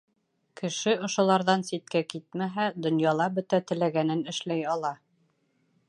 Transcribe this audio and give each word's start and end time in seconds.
Кеше 0.61 0.93
ошоларҙан 1.07 1.65
ситкә 1.67 2.01
китмәһә, 2.13 2.65
донъяла 2.87 3.29
бөтә 3.37 3.61
теләгәнен 3.73 4.27
эшләй 4.35 4.69
ала. 4.75 4.95